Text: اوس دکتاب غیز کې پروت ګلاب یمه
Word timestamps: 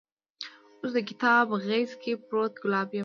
اوس 0.79 0.91
دکتاب 0.97 1.47
غیز 1.65 1.91
کې 2.01 2.11
پروت 2.27 2.53
ګلاب 2.63 2.87
یمه 2.91 2.99